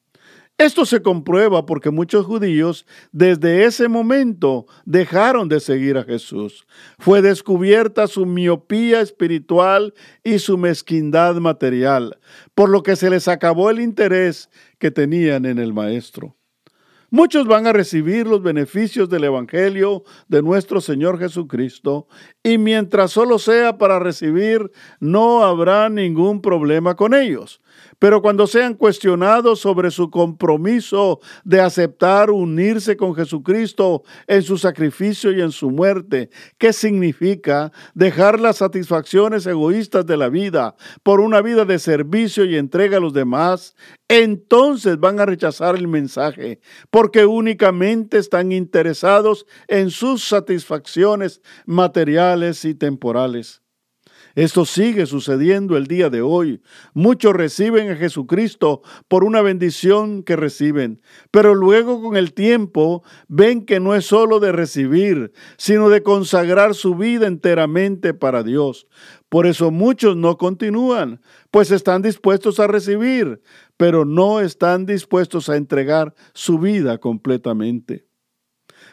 Esto 0.56 0.86
se 0.86 1.02
comprueba 1.02 1.66
porque 1.66 1.90
muchos 1.90 2.26
judíos 2.26 2.86
desde 3.10 3.64
ese 3.64 3.88
momento 3.88 4.66
dejaron 4.84 5.48
de 5.48 5.58
seguir 5.58 5.98
a 5.98 6.04
Jesús. 6.04 6.64
Fue 7.00 7.22
descubierta 7.22 8.06
su 8.06 8.24
miopía 8.24 9.00
espiritual 9.00 9.94
y 10.22 10.38
su 10.38 10.56
mezquindad 10.56 11.34
material, 11.36 12.18
por 12.54 12.68
lo 12.68 12.84
que 12.84 12.94
se 12.94 13.10
les 13.10 13.26
acabó 13.26 13.68
el 13.68 13.80
interés 13.80 14.48
que 14.78 14.92
tenían 14.92 15.44
en 15.44 15.58
el 15.58 15.72
Maestro. 15.72 16.36
Muchos 17.10 17.46
van 17.46 17.66
a 17.66 17.72
recibir 17.72 18.26
los 18.26 18.42
beneficios 18.42 19.08
del 19.08 19.24
Evangelio 19.24 20.02
de 20.26 20.42
nuestro 20.42 20.80
Señor 20.80 21.18
Jesucristo 21.18 22.08
y 22.46 22.58
mientras 22.58 23.10
solo 23.10 23.38
sea 23.38 23.78
para 23.78 23.98
recibir, 23.98 24.70
no 25.00 25.42
habrá 25.42 25.88
ningún 25.88 26.42
problema 26.42 26.94
con 26.94 27.14
ellos. 27.14 27.62
Pero 27.98 28.20
cuando 28.20 28.46
sean 28.46 28.74
cuestionados 28.74 29.60
sobre 29.60 29.90
su 29.90 30.10
compromiso 30.10 31.20
de 31.42 31.60
aceptar 31.60 32.30
unirse 32.30 32.98
con 32.98 33.14
Jesucristo 33.14 34.02
en 34.26 34.42
su 34.42 34.58
sacrificio 34.58 35.32
y 35.32 35.40
en 35.40 35.52
su 35.52 35.70
muerte, 35.70 36.28
¿qué 36.58 36.74
significa 36.74 37.72
dejar 37.94 38.40
las 38.40 38.58
satisfacciones 38.58 39.46
egoístas 39.46 40.04
de 40.04 40.18
la 40.18 40.28
vida 40.28 40.76
por 41.02 41.20
una 41.20 41.40
vida 41.40 41.64
de 41.64 41.78
servicio 41.78 42.44
y 42.44 42.56
entrega 42.56 42.98
a 42.98 43.00
los 43.00 43.14
demás? 43.14 43.74
Entonces 44.06 45.00
van 45.00 45.18
a 45.18 45.24
rechazar 45.24 45.74
el 45.74 45.88
mensaje 45.88 46.60
porque 46.90 47.24
únicamente 47.24 48.18
están 48.18 48.52
interesados 48.52 49.46
en 49.66 49.90
sus 49.90 50.28
satisfacciones 50.28 51.40
materiales 51.64 52.33
y 52.64 52.74
temporales. 52.74 53.62
Esto 54.34 54.64
sigue 54.64 55.06
sucediendo 55.06 55.76
el 55.76 55.86
día 55.86 56.10
de 56.10 56.20
hoy. 56.20 56.60
Muchos 56.92 57.32
reciben 57.34 57.90
a 57.90 57.96
Jesucristo 57.96 58.82
por 59.06 59.22
una 59.22 59.40
bendición 59.42 60.24
que 60.24 60.34
reciben, 60.34 61.00
pero 61.30 61.54
luego 61.54 62.02
con 62.02 62.16
el 62.16 62.34
tiempo 62.34 63.04
ven 63.28 63.64
que 63.64 63.78
no 63.78 63.94
es 63.94 64.06
solo 64.06 64.40
de 64.40 64.50
recibir, 64.50 65.32
sino 65.56 65.88
de 65.88 66.02
consagrar 66.02 66.74
su 66.74 66.96
vida 66.96 67.28
enteramente 67.28 68.12
para 68.12 68.42
Dios. 68.42 68.88
Por 69.28 69.46
eso 69.46 69.70
muchos 69.70 70.16
no 70.16 70.36
continúan, 70.36 71.20
pues 71.52 71.70
están 71.70 72.02
dispuestos 72.02 72.58
a 72.58 72.66
recibir, 72.66 73.40
pero 73.76 74.04
no 74.04 74.40
están 74.40 74.86
dispuestos 74.86 75.48
a 75.48 75.56
entregar 75.56 76.12
su 76.32 76.58
vida 76.58 76.98
completamente. 76.98 78.06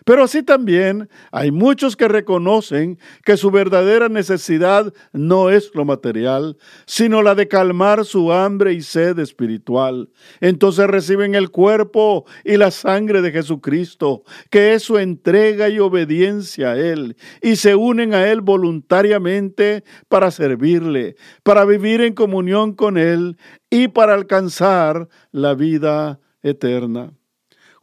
Pero 0.05 0.23
así 0.23 0.43
también 0.43 1.09
hay 1.31 1.51
muchos 1.51 1.95
que 1.95 2.07
reconocen 2.07 2.97
que 3.23 3.37
su 3.37 3.51
verdadera 3.51 4.09
necesidad 4.09 4.93
no 5.13 5.49
es 5.49 5.71
lo 5.73 5.85
material, 5.85 6.57
sino 6.85 7.21
la 7.21 7.35
de 7.35 7.47
calmar 7.47 8.05
su 8.05 8.31
hambre 8.31 8.73
y 8.73 8.81
sed 8.81 9.19
espiritual. 9.19 10.09
Entonces 10.39 10.87
reciben 10.87 11.35
el 11.35 11.51
cuerpo 11.51 12.25
y 12.43 12.57
la 12.57 12.71
sangre 12.71 13.21
de 13.21 13.31
Jesucristo, 13.31 14.23
que 14.49 14.73
es 14.73 14.83
su 14.83 14.97
entrega 14.97 15.69
y 15.69 15.79
obediencia 15.79 16.71
a 16.71 16.77
Él, 16.77 17.15
y 17.41 17.55
se 17.55 17.75
unen 17.75 18.13
a 18.13 18.27
Él 18.27 18.41
voluntariamente 18.41 19.83
para 20.07 20.31
servirle, 20.31 21.15
para 21.43 21.65
vivir 21.65 22.01
en 22.01 22.13
comunión 22.13 22.73
con 22.73 22.97
Él 22.97 23.37
y 23.69 23.87
para 23.87 24.13
alcanzar 24.13 25.07
la 25.31 25.53
vida 25.53 26.19
eterna. 26.41 27.13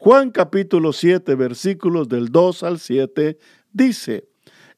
Juan 0.00 0.31
capítulo 0.31 0.93
7 0.93 1.35
versículos 1.35 2.09
del 2.09 2.31
2 2.31 2.62
al 2.62 2.78
7 2.78 3.37
dice, 3.73 4.28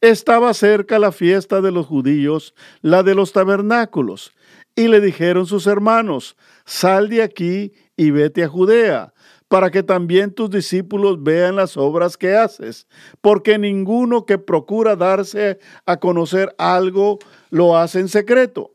estaba 0.00 0.54
cerca 0.54 0.98
la 0.98 1.12
fiesta 1.12 1.60
de 1.60 1.70
los 1.70 1.84
judíos, 1.84 2.54
la 2.80 3.02
de 3.02 3.14
los 3.14 3.34
tabernáculos, 3.34 4.32
y 4.74 4.88
le 4.88 4.98
dijeron 5.02 5.44
sus 5.44 5.66
hermanos, 5.66 6.38
sal 6.64 7.10
de 7.10 7.22
aquí 7.22 7.74
y 7.98 8.12
vete 8.12 8.44
a 8.44 8.48
Judea, 8.48 9.12
para 9.48 9.70
que 9.70 9.82
también 9.82 10.32
tus 10.32 10.48
discípulos 10.48 11.22
vean 11.22 11.54
las 11.54 11.76
obras 11.76 12.16
que 12.16 12.34
haces, 12.34 12.86
porque 13.20 13.58
ninguno 13.58 14.24
que 14.24 14.38
procura 14.38 14.96
darse 14.96 15.58
a 15.84 15.98
conocer 15.98 16.54
algo 16.56 17.18
lo 17.50 17.76
hace 17.76 18.00
en 18.00 18.08
secreto. 18.08 18.70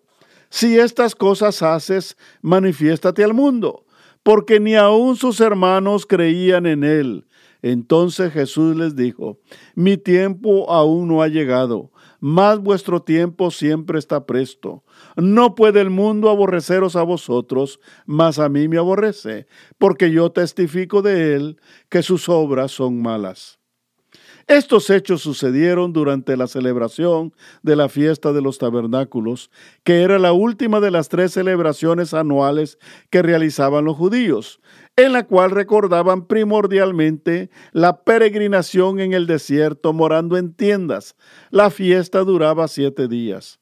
Si 0.49 0.77
estas 0.77 1.15
cosas 1.15 1.63
haces, 1.63 2.15
manifiéstate 2.43 3.23
al 3.23 3.33
mundo 3.33 3.84
porque 4.25 4.59
ni 4.59 4.73
aun 4.73 5.15
sus 5.15 5.39
hermanos 5.39 6.07
creían 6.07 6.65
en 6.65 6.83
él. 6.83 7.27
Entonces 7.61 8.33
Jesús 8.33 8.75
les 8.75 8.95
dijo, 8.95 9.39
mi 9.75 9.97
tiempo 9.97 10.71
aún 10.71 11.07
no 11.07 11.21
ha 11.21 11.27
llegado, 11.27 11.91
mas 12.19 12.57
vuestro 12.57 13.03
tiempo 13.03 13.51
siempre 13.51 13.99
está 13.99 14.25
presto. 14.25 14.83
No 15.15 15.53
puede 15.53 15.79
el 15.79 15.91
mundo 15.91 16.31
aborreceros 16.31 16.95
a 16.95 17.03
vosotros, 17.03 17.79
mas 18.07 18.39
a 18.39 18.49
mí 18.49 18.67
me 18.67 18.79
aborrece, 18.79 19.45
porque 19.77 20.09
yo 20.09 20.31
testifico 20.31 21.03
de 21.03 21.35
él 21.35 21.61
que 21.89 22.01
sus 22.01 22.27
obras 22.27 22.71
son 22.71 23.03
malas. 23.03 23.59
Estos 24.47 24.91
hechos 24.91 25.23
sucedieron 25.23 25.91
durante 25.91 26.37
la 26.37 26.45
celebración 26.45 27.33
de 27.63 27.75
la 27.75 27.89
fiesta 27.89 28.31
de 28.31 28.43
los 28.43 28.59
tabernáculos, 28.59 29.49
que 29.83 30.03
era 30.03 30.19
la 30.19 30.33
última 30.33 30.79
de 30.79 30.91
las 30.91 31.09
tres 31.09 31.31
celebraciones 31.31 32.13
anuales 32.13 32.77
que 33.09 33.23
realizaban 33.23 33.85
los 33.85 33.97
judíos, 33.97 34.59
en 34.97 35.13
la 35.13 35.25
cual 35.25 35.49
recordaban 35.49 36.27
primordialmente 36.27 37.49
la 37.71 38.03
peregrinación 38.03 38.99
en 38.99 39.13
el 39.13 39.25
desierto 39.25 39.93
morando 39.93 40.37
en 40.37 40.53
tiendas. 40.53 41.15
La 41.49 41.71
fiesta 41.71 42.19
duraba 42.19 42.67
siete 42.67 43.07
días. 43.07 43.59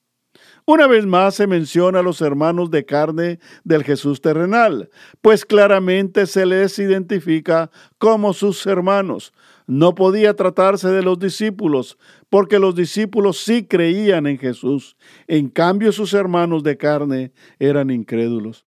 Una 0.65 0.87
vez 0.87 1.05
más 1.05 1.35
se 1.35 1.47
menciona 1.47 1.99
a 1.99 2.03
los 2.03 2.21
hermanos 2.21 2.71
de 2.71 2.85
carne 2.85 3.39
del 3.63 3.83
Jesús 3.83 4.21
terrenal, 4.21 4.89
pues 5.21 5.45
claramente 5.45 6.25
se 6.25 6.45
les 6.45 6.79
identifica 6.79 7.69
como 7.97 8.33
sus 8.33 8.65
hermanos, 8.65 9.33
no 9.73 9.95
podía 9.95 10.35
tratarse 10.35 10.89
de 10.89 11.01
los 11.01 11.17
discípulos, 11.17 11.97
porque 12.29 12.59
los 12.59 12.75
discípulos 12.75 13.39
sí 13.39 13.65
creían 13.65 14.27
en 14.27 14.37
Jesús. 14.37 14.95
En 15.27 15.49
cambio, 15.49 15.91
sus 15.91 16.13
hermanos 16.13 16.61
de 16.61 16.77
carne 16.77 17.31
eran 17.57 17.89
incrédulos. 17.89 18.67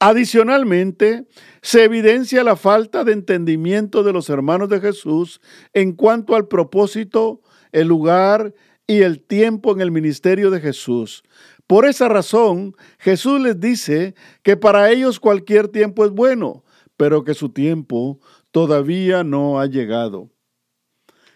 Adicionalmente, 0.00 1.26
se 1.60 1.84
evidencia 1.84 2.42
la 2.44 2.56
falta 2.56 3.04
de 3.04 3.12
entendimiento 3.12 4.02
de 4.02 4.14
los 4.14 4.30
hermanos 4.30 4.70
de 4.70 4.80
Jesús 4.80 5.38
en 5.74 5.92
cuanto 5.92 6.34
al 6.34 6.48
propósito, 6.48 7.42
el 7.70 7.88
lugar 7.88 8.54
y 8.86 9.02
el 9.02 9.22
tiempo 9.22 9.72
en 9.72 9.82
el 9.82 9.90
ministerio 9.90 10.50
de 10.50 10.60
Jesús. 10.60 11.22
Por 11.66 11.84
esa 11.84 12.08
razón, 12.08 12.74
Jesús 12.98 13.38
les 13.38 13.60
dice 13.60 14.14
que 14.42 14.56
para 14.56 14.90
ellos 14.90 15.20
cualquier 15.20 15.68
tiempo 15.68 16.06
es 16.06 16.10
bueno, 16.10 16.64
pero 16.96 17.22
que 17.22 17.34
su 17.34 17.50
tiempo 17.50 18.18
todavía 18.52 19.24
no 19.24 19.58
ha 19.58 19.66
llegado. 19.66 20.30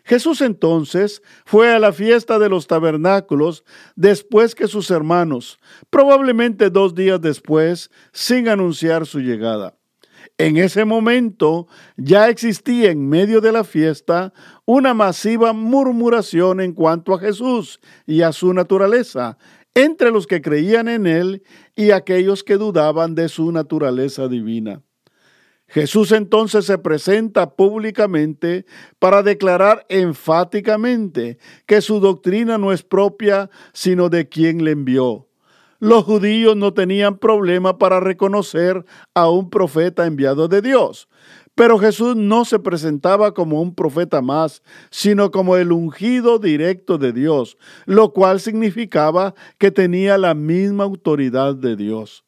Jesús 0.04 0.40
entonces 0.40 1.20
fue 1.44 1.72
a 1.72 1.80
la 1.80 1.92
fiesta 1.92 2.38
de 2.38 2.48
los 2.48 2.68
tabernáculos 2.68 3.64
después 3.96 4.54
que 4.54 4.68
sus 4.68 4.92
hermanos, 4.92 5.58
probablemente 5.90 6.70
dos 6.70 6.94
días 6.94 7.20
después, 7.20 7.90
sin 8.12 8.48
anunciar 8.48 9.04
su 9.04 9.18
llegada. 9.18 9.76
En 10.38 10.58
ese 10.58 10.84
momento 10.84 11.66
ya 11.96 12.28
existía 12.28 12.90
en 12.90 13.08
medio 13.08 13.40
de 13.40 13.50
la 13.50 13.64
fiesta 13.64 14.32
una 14.64 14.94
masiva 14.94 15.52
murmuración 15.52 16.60
en 16.60 16.72
cuanto 16.72 17.12
a 17.12 17.18
Jesús 17.18 17.80
y 18.06 18.22
a 18.22 18.32
su 18.32 18.52
naturaleza, 18.52 19.38
entre 19.74 20.12
los 20.12 20.26
que 20.26 20.40
creían 20.40 20.88
en 20.88 21.06
él 21.06 21.42
y 21.74 21.90
aquellos 21.90 22.44
que 22.44 22.58
dudaban 22.58 23.14
de 23.14 23.28
su 23.28 23.50
naturaleza 23.50 24.28
divina. 24.28 24.82
Jesús 25.68 26.12
entonces 26.12 26.64
se 26.64 26.78
presenta 26.78 27.54
públicamente 27.54 28.66
para 28.98 29.22
declarar 29.22 29.84
enfáticamente 29.88 31.38
que 31.66 31.80
su 31.80 32.00
doctrina 32.00 32.56
no 32.56 32.72
es 32.72 32.82
propia, 32.82 33.50
sino 33.72 34.08
de 34.08 34.28
quien 34.28 34.64
le 34.64 34.70
envió. 34.70 35.26
Los 35.78 36.04
judíos 36.04 36.56
no 36.56 36.72
tenían 36.72 37.18
problema 37.18 37.78
para 37.78 38.00
reconocer 38.00 38.84
a 39.14 39.28
un 39.28 39.50
profeta 39.50 40.06
enviado 40.06 40.48
de 40.48 40.62
Dios, 40.62 41.08
pero 41.54 41.78
Jesús 41.78 42.16
no 42.16 42.44
se 42.44 42.58
presentaba 42.58 43.34
como 43.34 43.60
un 43.60 43.74
profeta 43.74 44.22
más, 44.22 44.62
sino 44.90 45.30
como 45.30 45.56
el 45.56 45.72
ungido 45.72 46.38
directo 46.38 46.96
de 46.96 47.12
Dios, 47.12 47.58
lo 47.86 48.12
cual 48.12 48.40
significaba 48.40 49.34
que 49.58 49.70
tenía 49.70 50.16
la 50.16 50.34
misma 50.34 50.84
autoridad 50.84 51.54
de 51.54 51.76
Dios. 51.76 52.25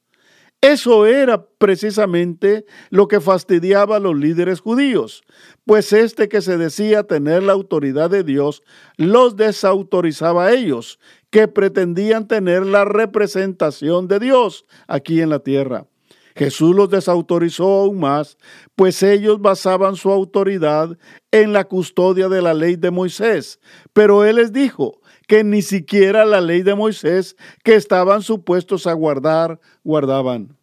Eso 0.61 1.07
era 1.07 1.47
precisamente 1.59 2.64
lo 2.90 3.07
que 3.07 3.21
fastidiaba 3.21 3.97
a 3.97 4.01
los 4.01 4.16
líderes 4.16 4.61
judíos, 4.61 5.23
pues 5.64 5.92
este 5.92 6.29
que 6.29 6.42
se 6.42 6.59
decía 6.59 7.05
tener 7.05 7.44
la 7.44 7.53
autoridad 7.53 8.11
de 8.11 8.25
Dios 8.25 8.64
los 8.97 9.37
desautorizaba 9.37 10.47
a 10.47 10.53
ellos, 10.53 10.99
que 11.31 11.47
pretendían 11.47 12.27
tener 12.27 12.66
la 12.66 12.85
representación 12.85 14.09
de 14.09 14.18
Dios 14.18 14.66
aquí 14.88 15.21
en 15.21 15.31
la 15.31 15.38
tierra. 15.38 15.87
Jesús 16.35 16.75
los 16.75 16.88
desautorizó 16.88 17.83
aún 17.83 18.01
más, 18.01 18.37
pues 18.75 19.03
ellos 19.03 19.40
basaban 19.40 19.94
su 19.94 20.11
autoridad 20.11 20.97
en 21.31 21.53
la 21.53 21.64
custodia 21.64 22.29
de 22.29 22.42
la 22.42 22.55
ley 22.55 22.77
de 22.77 22.90
Moisés. 22.92 23.61
Pero 23.92 24.25
Él 24.25 24.37
les 24.37 24.53
dijo 24.53 25.01
que 25.28 25.44
ni 25.44 25.62
siquiera 25.62 26.24
la 26.24 26.40
ley 26.40 26.62
de 26.62 26.74
Moisés 26.74 27.36
que 27.62 27.76
estaban 27.76 28.22
supuestos 28.22 28.88
a 28.88 28.94
guardar, 28.94 29.60
guardaban. 29.84 30.56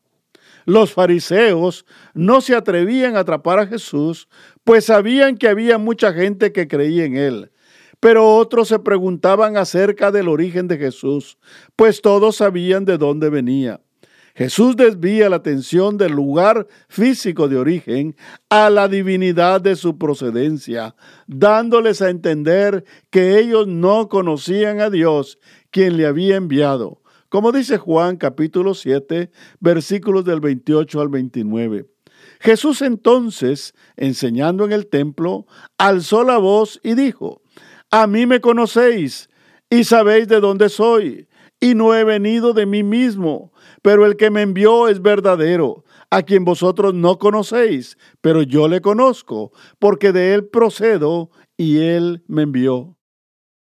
Los 0.65 0.91
fariseos 0.91 1.85
no 2.15 2.41
se 2.41 2.55
atrevían 2.55 3.15
a 3.15 3.19
atrapar 3.19 3.59
a 3.59 3.67
Jesús, 3.67 4.27
pues 4.63 4.85
sabían 4.85 5.37
que 5.37 5.47
había 5.47 5.77
mucha 5.77 6.11
gente 6.11 6.51
que 6.51 6.67
creía 6.67 7.05
en 7.05 7.15
él. 7.15 7.51
Pero 7.99 8.35
otros 8.35 8.67
se 8.67 8.79
preguntaban 8.79 9.55
acerca 9.55 10.11
del 10.11 10.27
origen 10.27 10.67
de 10.67 10.77
Jesús, 10.77 11.37
pues 11.75 12.01
todos 12.01 12.37
sabían 12.37 12.85
de 12.85 12.97
dónde 12.97 13.29
venía. 13.29 13.84
Jesús 14.35 14.75
desvía 14.75 15.29
la 15.29 15.37
atención 15.37 15.97
del 15.97 16.11
lugar 16.11 16.67
físico 16.89 17.47
de 17.47 17.57
origen 17.57 18.15
a 18.49 18.69
la 18.69 18.87
divinidad 18.87 19.61
de 19.61 19.75
su 19.75 19.97
procedencia, 19.97 20.95
dándoles 21.25 22.01
a 22.01 22.09
entender 22.09 22.83
que 23.09 23.39
ellos 23.39 23.65
no 23.67 24.09
conocían 24.09 24.81
a 24.81 24.89
Dios, 24.89 25.39
quien 25.71 25.97
le 25.97 26.05
había 26.05 26.35
enviado 26.35 27.01
como 27.35 27.51
dice 27.51 27.77
Juan 27.77 28.15
capítulo 28.15 28.73
7, 28.73 29.29
versículos 29.59 30.23
del 30.23 30.39
28 30.39 31.01
al 31.01 31.09
29. 31.09 31.85
Jesús 32.39 32.81
entonces, 32.81 33.73
enseñando 33.97 34.63
en 34.63 34.71
el 34.71 34.87
templo, 34.87 35.45
alzó 35.77 36.23
la 36.23 36.37
voz 36.37 36.79
y 36.81 36.93
dijo, 36.93 37.41
A 37.91 38.07
mí 38.07 38.25
me 38.25 38.39
conocéis 38.39 39.29
y 39.69 39.83
sabéis 39.83 40.29
de 40.29 40.39
dónde 40.39 40.69
soy, 40.69 41.27
y 41.59 41.75
no 41.75 41.93
he 41.93 42.05
venido 42.05 42.53
de 42.53 42.65
mí 42.65 42.83
mismo, 42.83 43.51
pero 43.85 44.07
el 44.07 44.17
que 44.17 44.31
me 44.31 44.41
envió 44.41 44.87
es 44.87 44.99
verdadero, 44.99 45.85
a 46.09 46.23
quien 46.23 46.43
vosotros 46.43 46.95
no 46.95 47.19
conocéis, 47.19 47.99
pero 48.19 48.41
yo 48.41 48.67
le 48.67 48.81
conozco, 48.81 49.51
porque 49.77 50.11
de 50.11 50.33
él 50.33 50.47
procedo 50.47 51.29
y 51.55 51.77
él 51.77 52.23
me 52.27 52.41
envió. 52.41 52.97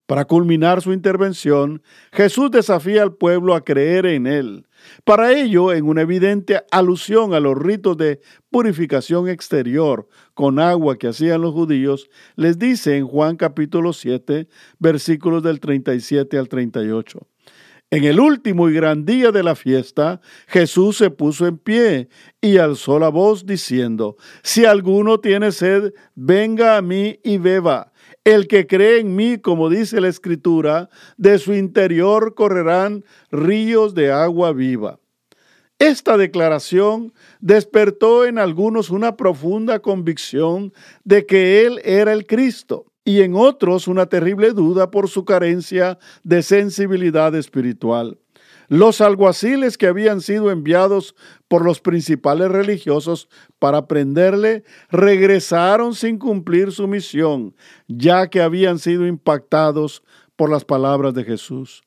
Para 0.06 0.24
culminar 0.24 0.82
su 0.82 0.94
intervención, 0.94 1.84
Jesús 2.14 2.50
desafía 2.50 3.04
al 3.04 3.16
pueblo 3.16 3.56
a 3.56 3.66
creer 3.66 4.06
en 4.06 4.26
Él. 4.26 4.68
Para 5.04 5.34
ello, 5.34 5.74
en 5.74 5.86
una 5.86 6.04
evidente 6.04 6.62
alusión 6.72 7.34
a 7.34 7.42
los 7.42 7.58
ritos 7.58 7.98
de 7.98 8.22
purificación 8.50 9.28
exterior 9.28 10.08
con 10.34 10.60
agua 10.60 10.98
que 10.98 11.08
hacían 11.08 11.42
los 11.42 11.54
judíos, 11.54 12.10
les 12.38 12.58
dice 12.58 12.96
en 12.96 13.06
Juan 13.06 13.36
capítulo 13.36 13.92
7, 13.92 14.48
versículos 14.80 15.44
del 15.44 15.60
37 15.60 16.38
al 16.38 16.48
38. 16.48 17.28
En 17.92 18.04
el 18.04 18.20
último 18.20 18.68
y 18.68 18.74
gran 18.74 19.06
día 19.06 19.32
de 19.32 19.44
la 19.44 19.56
fiesta, 19.56 20.20
Jesús 20.48 20.98
se 20.98 21.12
puso 21.12 21.46
en 21.46 21.60
pie 21.60 22.10
y 22.42 22.58
alzó 22.58 22.98
la 22.98 23.10
voz 23.10 23.46
diciendo, 23.46 24.18
Si 24.42 24.66
alguno 24.66 25.20
tiene 25.20 25.52
sed, 25.52 25.94
venga 26.16 26.78
a 26.78 26.82
mí 26.82 27.20
y 27.24 27.38
beba. 27.38 27.94
El 28.24 28.48
que 28.48 28.66
cree 28.66 29.00
en 29.00 29.16
mí, 29.16 29.38
como 29.38 29.70
dice 29.70 30.02
la 30.02 30.08
Escritura, 30.08 30.90
de 31.18 31.38
su 31.38 31.54
interior 31.54 32.34
correrán 32.34 33.06
ríos 33.30 33.94
de 33.94 34.12
agua 34.12 34.52
viva. 34.52 35.00
Esta 35.78 36.18
declaración 36.18 37.14
despertó 37.40 38.26
en 38.26 38.40
algunos 38.40 38.90
una 38.90 39.16
profunda 39.16 39.80
convicción 39.80 40.74
de 41.04 41.28
que 41.28 41.66
Él 41.66 41.80
era 41.84 42.14
el 42.14 42.26
Cristo 42.26 42.88
y 43.06 43.22
en 43.22 43.36
otros 43.36 43.88
una 43.88 44.08
terrible 44.08 44.52
duda 44.52 44.92
por 44.92 45.08
su 45.08 45.24
carencia 45.24 45.98
de 46.24 46.44
sensibilidad 46.44 47.34
espiritual. 47.36 48.18
Los 48.68 49.00
alguaciles 49.00 49.78
que 49.78 49.86
habían 49.86 50.22
sido 50.22 50.50
enviados 50.50 51.16
por 51.48 51.64
los 51.64 51.80
principales 51.80 52.50
religiosos 52.50 53.30
para 53.60 53.88
prenderle 53.88 54.64
regresaron 54.90 55.94
sin 55.94 56.18
cumplir 56.18 56.72
su 56.72 56.88
misión, 56.88 57.56
ya 57.88 58.28
que 58.28 58.42
habían 58.42 58.80
sido 58.80 59.06
impactados 59.06 60.04
por 60.36 60.50
las 60.50 60.66
palabras 60.66 61.14
de 61.14 61.24
Jesús. 61.24 61.84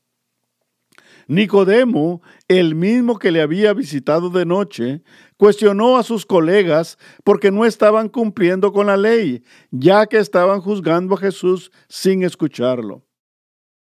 Nicodemo, 1.27 2.23
el 2.47 2.75
mismo 2.75 3.19
que 3.19 3.31
le 3.31 3.43
había 3.43 3.75
visitado 3.75 4.31
de 4.31 4.47
noche, 4.47 5.03
cuestionó 5.39 5.97
a 5.97 6.03
sus 6.03 6.27
colegas 6.27 6.99
porque 7.25 7.51
no 7.51 7.65
estaban 7.65 8.11
cumpliendo 8.11 8.73
con 8.73 8.89
la 8.89 8.99
ley, 8.99 9.43
ya 9.71 10.05
que 10.07 10.19
estaban 10.19 10.61
juzgando 10.61 11.15
a 11.15 11.19
Jesús 11.19 11.73
sin 11.89 12.23
escucharlo. 12.23 13.03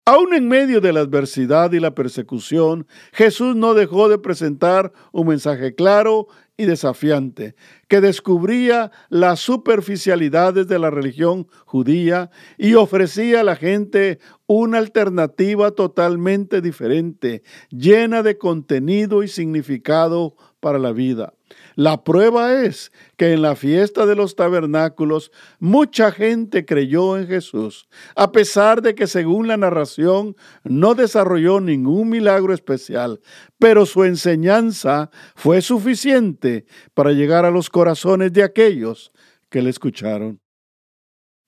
Aún 0.07 0.35
en 0.35 0.49
medio 0.49 0.81
de 0.81 0.93
la 0.93 1.01
adversidad 1.01 1.73
y 1.73 1.81
la 1.81 1.95
persecución, 1.95 2.87
Jesús 3.13 3.55
no 3.55 3.75
dejó 3.75 4.09
de 4.09 4.19
presentar 4.19 4.93
un 5.13 5.29
mensaje 5.29 5.75
claro 5.75 6.27
y 6.57 6.67
desafiante, 6.67 7.55
que 7.89 8.01
descubría 8.01 8.91
las 9.09 9.41
superficialidades 9.41 10.67
de 10.69 10.79
la 10.79 10.91
religión 10.91 11.47
judía 11.65 12.31
y 12.59 12.75
ofrecía 12.75 13.41
a 13.41 13.45
la 13.45 13.57
gente 13.57 14.19
una 14.53 14.79
alternativa 14.79 15.71
totalmente 15.71 16.61
diferente, 16.61 17.45
llena 17.71 18.25
de 18.25 18.37
contenido 18.37 19.23
y 19.23 19.29
significado 19.29 20.35
para 20.59 20.81
la 20.81 20.91
vida. 20.91 21.35
La 21.77 22.03
prueba 22.03 22.65
es 22.65 22.91
que 23.17 23.33
en 23.33 23.43
la 23.43 23.55
fiesta 23.55 24.07
de 24.07 24.17
los 24.17 24.35
tabernáculos 24.35 25.31
mucha 25.61 26.11
gente 26.11 26.65
creyó 26.65 27.17
en 27.17 27.29
Jesús, 27.29 27.89
a 28.17 28.33
pesar 28.33 28.83
de 28.83 28.97
que 28.97 29.07
según 29.07 29.47
la 29.47 29.57
narración 29.57 30.35
no 30.65 30.97
desarrolló 30.97 31.61
ningún 31.61 32.09
milagro 32.09 32.53
especial, 32.53 33.21
pero 33.61 33.87
su 33.87 34.03
enseñanza 34.03 35.11
fue 35.37 35.63
suficiente 35.63 36.67
para 36.93 37.13
llegar 37.13 37.45
a 37.45 37.53
los 37.53 37.71
corazones 37.71 38.33
de 38.33 38.43
aquellos 38.43 39.13
que 39.49 39.63
le 39.63 39.71
escucharon. 39.71 40.40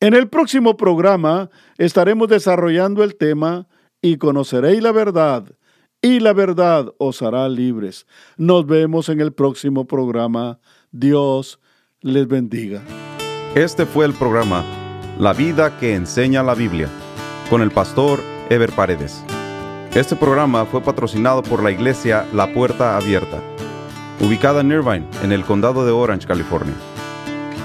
En 0.02 0.14
el 0.14 0.28
próximo 0.28 0.76
programa 0.76 1.48
estaremos 1.78 2.26
desarrollando 2.26 3.04
el 3.04 3.14
tema 3.14 3.68
y 4.00 4.16
conoceréis 4.16 4.82
la 4.82 4.90
verdad 4.90 5.44
y 6.00 6.18
la 6.18 6.32
verdad 6.32 6.92
os 6.98 7.22
hará 7.22 7.48
libres. 7.48 8.08
Nos 8.36 8.66
vemos 8.66 9.08
en 9.08 9.20
el 9.20 9.32
próximo 9.32 9.86
programa. 9.86 10.58
Dios 10.90 11.60
les 12.00 12.26
bendiga. 12.26 12.82
Este 13.54 13.86
fue 13.86 14.04
el 14.04 14.12
programa 14.12 14.64
La 15.20 15.32
vida 15.32 15.78
que 15.78 15.94
enseña 15.94 16.42
la 16.42 16.56
Biblia 16.56 16.88
con 17.48 17.62
el 17.62 17.70
pastor 17.70 18.18
Ever 18.50 18.72
Paredes. 18.72 19.22
Este 19.94 20.16
programa 20.16 20.64
fue 20.64 20.80
patrocinado 20.80 21.44
por 21.44 21.62
la 21.62 21.70
iglesia 21.70 22.26
La 22.34 22.52
Puerta 22.52 22.96
Abierta, 22.96 23.40
ubicada 24.20 24.62
en 24.62 24.72
Irvine, 24.72 25.06
en 25.22 25.30
el 25.30 25.44
condado 25.44 25.86
de 25.86 25.92
Orange, 25.92 26.26
California. 26.26 26.74